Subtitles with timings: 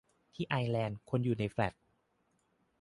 [0.33, 1.73] ที่ไอร์แลนด์ คนอยู่ในแฟลต